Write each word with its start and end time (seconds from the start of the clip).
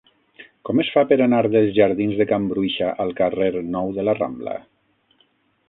Com 0.69 0.79
es 0.83 0.87
fa 0.93 1.03
per 1.11 1.17
anar 1.25 1.41
dels 1.55 1.69
jardins 1.75 2.17
de 2.21 2.27
Can 2.33 2.49
Bruixa 2.53 2.89
al 3.05 3.15
carrer 3.21 3.53
Nou 3.77 3.95
de 3.99 4.07
la 4.09 4.19
Rambla? 4.23 4.59